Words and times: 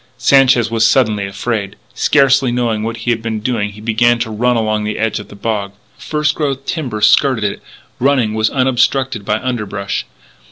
Sanchez 0.17 0.71
was 0.71 0.83
suddenly 0.83 1.27
afraid. 1.27 1.75
Scarcely 1.93 2.51
knowing 2.51 2.81
what 2.81 2.97
he 3.05 3.13
was 3.13 3.41
doing 3.43 3.69
he 3.73 3.81
began 3.81 4.17
to 4.17 4.31
run 4.31 4.55
along 4.55 4.83
the 4.83 4.97
edge 4.97 5.19
of 5.19 5.27
the 5.27 5.35
bog. 5.35 5.73
First 5.95 6.33
growth 6.33 6.65
timber 6.65 7.01
skirted 7.01 7.43
it; 7.43 7.61
running 7.99 8.33
was 8.33 8.49
unobstructed 8.49 9.23
by 9.23 9.37
underbrush. 9.39 10.05